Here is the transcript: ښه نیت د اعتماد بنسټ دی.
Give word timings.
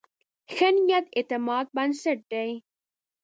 ښه 0.53 0.69
نیت 0.85 1.05
د 1.11 1.13
اعتماد 1.17 1.65
بنسټ 1.75 2.19
دی. 2.31 2.49